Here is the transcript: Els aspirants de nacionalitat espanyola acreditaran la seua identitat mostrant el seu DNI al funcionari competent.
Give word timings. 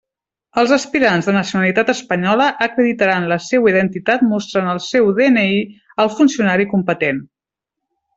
Els 0.59 0.71
aspirants 0.75 1.27
de 1.29 1.33
nacionalitat 1.35 1.91
espanyola 1.93 2.47
acreditaran 2.67 3.27
la 3.31 3.37
seua 3.49 3.71
identitat 3.73 4.23
mostrant 4.33 4.71
el 4.75 4.81
seu 4.89 5.11
DNI 5.21 5.61
al 6.05 6.11
funcionari 6.19 6.67
competent. 6.77 7.21